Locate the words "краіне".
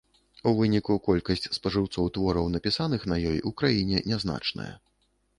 3.61-3.97